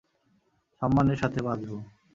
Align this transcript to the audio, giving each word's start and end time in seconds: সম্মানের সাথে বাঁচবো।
সম্মানের 0.81 1.17
সাথে 1.21 1.39
বাঁচবো। 1.47 1.77